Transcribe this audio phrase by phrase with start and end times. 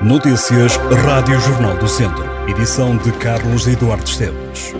[0.00, 2.24] Notícias Rádio Jornal do Centro.
[2.46, 4.72] Edição de Carlos Eduardo Esteves.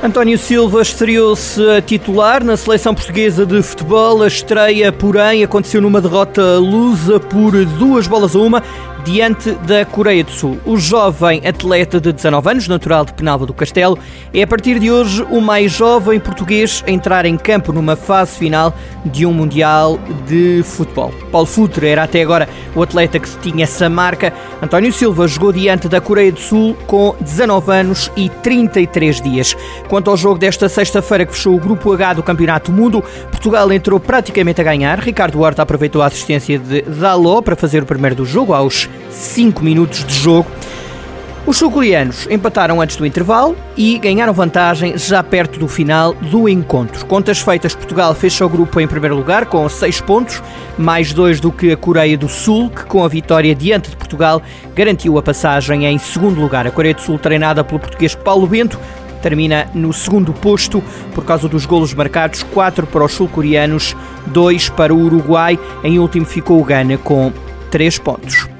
[0.00, 4.22] António Silva estreou-se a titular na seleção portuguesa de futebol.
[4.22, 8.62] A estreia, porém, aconteceu numa derrota lusa por duas bolas a uma
[9.06, 10.58] diante da Coreia do Sul.
[10.66, 13.96] O jovem atleta de 19 anos, natural de Penalva do Castelo,
[14.34, 18.36] é a partir de hoje o mais jovem português a entrar em campo numa fase
[18.36, 18.74] final
[19.04, 21.14] de um Mundial de Futebol.
[21.30, 24.32] Paulo Futre era até agora o atleta que tinha essa marca.
[24.60, 29.56] António Silva jogou diante da Coreia do Sul com 19 anos e 33 dias.
[29.88, 33.70] Quanto ao jogo desta sexta-feira que fechou o Grupo H do Campeonato do Mundo, Portugal
[33.70, 34.98] entrou praticamente a ganhar.
[34.98, 39.62] Ricardo Horta aproveitou a assistência de Dalot para fazer o primeiro do jogo aos 5
[39.62, 40.48] minutos de jogo.
[41.46, 47.06] Os sul-coreanos empataram antes do intervalo e ganharam vantagem já perto do final do encontro.
[47.06, 50.42] Contas feitas, Portugal fecha o grupo em primeiro lugar com 6 pontos,
[50.76, 54.42] mais 2 do que a Coreia do Sul, que com a vitória diante de Portugal
[54.74, 56.66] garantiu a passagem em segundo lugar.
[56.66, 58.76] A Coreia do Sul, treinada pelo português Paulo Bento,
[59.22, 60.82] termina no segundo posto
[61.14, 63.94] por causa dos golos marcados, 4 para os sul-coreanos,
[64.26, 65.56] 2 para o Uruguai.
[65.84, 67.32] Em último ficou o Ghana com
[67.70, 68.55] 3 pontos.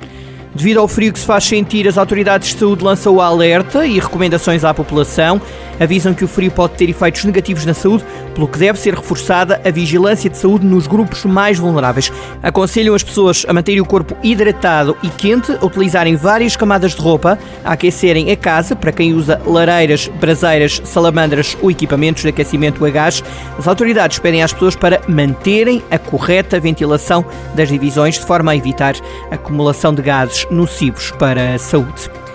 [0.57, 4.01] Devido ao frio que se faz sentir, as autoridades de saúde lançam o alerta e
[4.01, 5.39] recomendações à população.
[5.79, 9.61] Avisam que o frio pode ter efeitos negativos na saúde, pelo que deve ser reforçada
[9.65, 12.13] a vigilância de saúde nos grupos mais vulneráveis.
[12.43, 17.01] Aconselham as pessoas a manterem o corpo hidratado e quente, a utilizarem várias camadas de
[17.01, 22.85] roupa, a aquecerem a casa, para quem usa lareiras, braseiras, salamandras ou equipamentos de aquecimento
[22.85, 23.23] a gás.
[23.59, 27.25] As autoridades pedem às pessoas para manterem a correta ventilação
[27.55, 28.95] das divisões, de forma a evitar
[29.31, 32.26] a acumulação de gases nocivos para a saúde.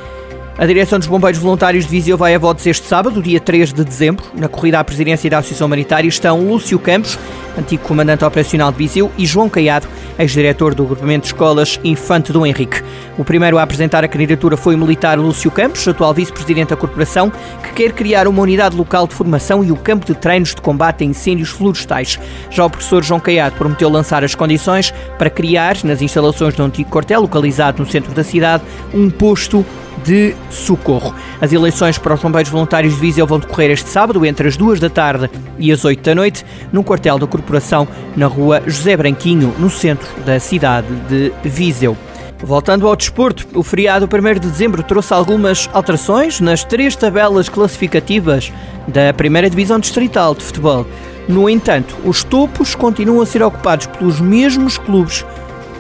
[0.62, 3.84] A direção dos Bombeiros Voluntários de Viseu vai a votos este sábado, dia 3 de
[3.84, 4.24] dezembro.
[4.36, 7.18] Na corrida à presidência da Associação Humanitária estão Lúcio Campos,
[7.58, 9.88] antigo comandante operacional de Viseu, e João Caiado,
[10.20, 12.84] ex-diretor do Grupamento de Escolas Infante do Henrique.
[13.18, 17.32] O primeiro a apresentar a candidatura foi o militar Lúcio Campos, atual vice-presidente da corporação,
[17.64, 21.04] que quer criar uma unidade local de formação e o campo de treinos de combate
[21.04, 22.20] a incêndios florestais.
[22.52, 26.92] Já o professor João Caiado prometeu lançar as condições para criar, nas instalações do antigo
[26.92, 29.66] quartel, localizado no centro da cidade, um posto
[30.04, 31.14] de socorro.
[31.40, 34.80] As eleições para os bombeiros voluntários de Viseu vão decorrer este sábado, entre as duas
[34.80, 39.54] da tarde e as oito da noite, num quartel da corporação na rua José Branquinho,
[39.58, 41.98] no centro da cidade de Viseu.
[42.44, 48.52] Voltando ao desporto, o feriado 1 de dezembro trouxe algumas alterações nas três tabelas classificativas
[48.88, 50.88] da primeira divisão distrital de futebol.
[51.28, 55.24] No entanto, os topos continuam a ser ocupados pelos mesmos clubes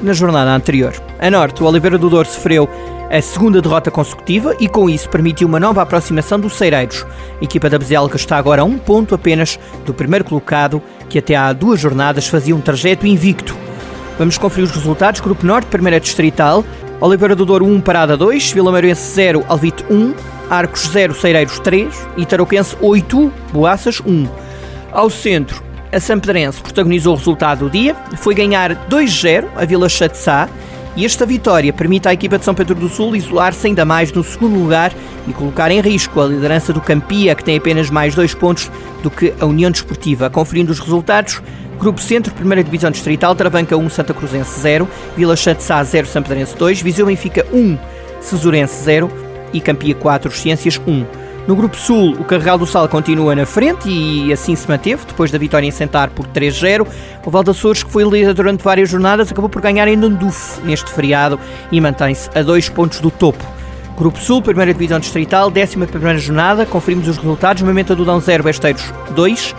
[0.01, 0.93] na jornada anterior.
[1.19, 2.69] A norte, o Oliveira do Douro sofreu
[3.11, 7.05] a segunda derrota consecutiva e com isso permitiu uma nova aproximação dos Ceireiros.
[7.41, 11.35] A equipa da Bezelga está agora a um ponto apenas do primeiro colocado, que até
[11.35, 13.55] há duas jornadas fazia um trajeto invicto.
[14.17, 15.19] Vamos conferir os resultados.
[15.19, 16.63] Grupo Norte, primeira distrital.
[16.99, 18.51] Oliveira do Douro 1, Parada 2.
[18.51, 20.13] Vila Meirense 0, Alvite 1.
[20.49, 22.07] Arcos 0, Ceireiros 3.
[22.17, 24.27] E Tarouquense 8, Boaças 1.
[24.91, 27.95] Ao centro, a Sampedrense protagonizou o resultado do dia.
[28.17, 30.47] Foi ganhar 2-0 a Vila Chatzá
[30.95, 34.23] e esta vitória permite à equipa de São Pedro do Sul isolar-se ainda mais no
[34.23, 34.91] segundo lugar
[35.27, 38.69] e colocar em risco a liderança do Campia, que tem apenas mais dois pontos
[39.01, 40.29] do que a União Desportiva.
[40.29, 41.41] Conferindo os resultados,
[41.79, 46.55] Grupo Centro, Primeira Divisão Distrital, Travanca 1, Santa Cruzense 0, Vila Sá 0, São Pedrense
[46.57, 47.77] 2, Viseu Benfica 1,
[48.19, 49.09] Cesurense 0
[49.53, 51.20] e Campia 4, Ciências 1.
[51.47, 55.31] No Grupo Sul, o Carregal do Sal continua na frente e assim se manteve, depois
[55.31, 56.87] da vitória em Sentar por 3-0.
[57.25, 60.91] O Val Açores, que foi líder durante várias jornadas, acabou por ganhar em Nanduf neste
[60.91, 61.39] feriado
[61.71, 63.43] e mantém-se a dois pontos do topo.
[63.97, 68.93] Grupo Sul, primeira divisão distrital, 11 primeira jornada, conferimos os resultados, Momento Dudão 0, Besteiros
[69.15, 69.55] 2,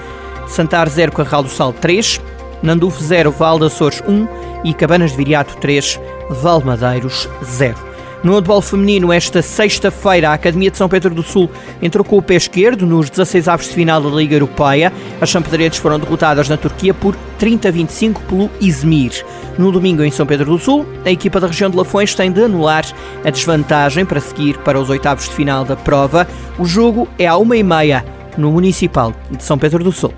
[0.47, 2.21] Santar 0, Carregal do Sal 3,
[2.63, 4.29] Nanduf 0, Val de Açores 1
[4.65, 6.01] e Cabanas de Viriato 3,
[6.31, 7.92] Valmadeiros 0.
[8.23, 11.51] No handball feminino, esta sexta-feira, a Academia de São Pedro do Sul
[11.81, 14.93] entrou com o pé esquerdo nos 16 avos de final da Liga Europeia.
[15.21, 19.25] As champedreiras foram derrotadas na Turquia por 30-25 pelo Izmir.
[19.59, 22.45] No domingo, em São Pedro do Sul, a equipa da região de Lafões tem de
[22.45, 22.85] anular
[23.25, 26.29] a desvantagem para seguir para os oitavos de final da prova.
[26.59, 28.05] O jogo é à uma e meia
[28.39, 30.15] no Municipal de São Pedro do Sul.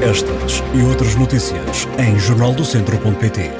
[0.00, 3.50] Estas e outras notícias em jornaldocentro.pt